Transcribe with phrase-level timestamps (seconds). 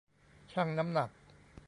[0.51, 1.09] ชั่งน้ำหนัก